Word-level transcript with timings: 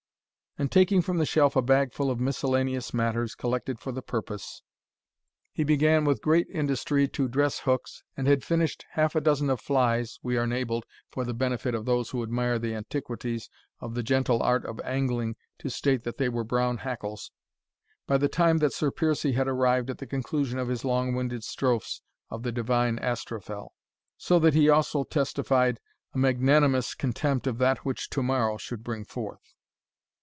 And 0.57 0.69
taking 0.69 1.01
from 1.01 1.17
the 1.17 1.25
shelf 1.25 1.55
a 1.55 1.61
bag 1.61 1.93
full 1.93 2.11
of 2.11 2.19
miscellaneous 2.19 2.93
matters 2.93 3.35
collected 3.35 3.79
for 3.79 3.93
the 3.93 4.01
purpose, 4.01 4.61
he 5.53 5.63
began 5.63 6.03
with 6.03 6.21
great 6.21 6.45
industry 6.51 7.07
to 7.07 7.29
dress 7.29 7.59
hooks, 7.59 8.03
and 8.17 8.27
had 8.27 8.43
finished 8.43 8.85
half 8.91 9.15
a 9.15 9.21
dozen 9.21 9.49
of 9.49 9.61
flies 9.61 10.19
(we 10.21 10.35
are 10.35 10.43
enabled, 10.43 10.85
for 11.09 11.23
the 11.23 11.33
benefit 11.33 11.73
of 11.73 11.85
those 11.85 12.09
who 12.09 12.21
admire 12.21 12.59
the 12.59 12.75
antiquities 12.75 13.49
of 13.79 13.95
the 13.95 14.03
gentle 14.03 14.43
art 14.43 14.65
of 14.65 14.81
angling, 14.81 15.37
to 15.59 15.69
state 15.69 16.03
that 16.03 16.17
they 16.17 16.27
were 16.27 16.43
brown 16.43 16.79
hackles) 16.79 17.31
by 18.05 18.17
the 18.17 18.27
time 18.29 18.57
that 18.57 18.73
Sir 18.73 18.91
Piercie 18.91 19.31
had 19.33 19.47
arrived 19.47 19.89
at 19.89 19.99
the 19.99 20.05
conclusion 20.05 20.59
of 20.59 20.67
his 20.67 20.83
long 20.83 21.15
winded 21.15 21.45
strophes 21.45 22.01
of 22.29 22.43
the 22.43 22.51
divine 22.51 22.99
Astrophel. 22.99 23.73
So 24.17 24.37
that 24.39 24.53
he 24.53 24.67
also 24.69 25.05
testified 25.05 25.79
a 26.13 26.17
magnanimous 26.17 26.93
contempt 26.93 27.47
of 27.47 27.57
that 27.59 27.79
which 27.85 28.09
to 28.09 28.21
morrow 28.21 28.57
should 28.57 28.83
bring 28.83 29.05
forth. 29.05 29.55